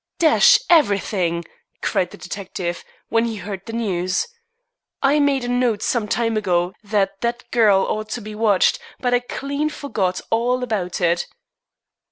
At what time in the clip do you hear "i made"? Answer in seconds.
5.03-5.43